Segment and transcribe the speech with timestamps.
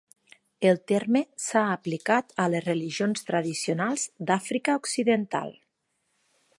[0.69, 5.55] El terme s'ha aplicat a les religions tradicionals d'Àfrica Occidental.